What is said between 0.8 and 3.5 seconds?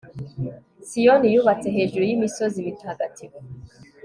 siyoni yubatse hejuru y'imisozi mitagatifu